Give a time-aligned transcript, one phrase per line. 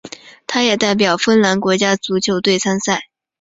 [0.47, 3.01] 他也代表芬兰国家足球队参赛。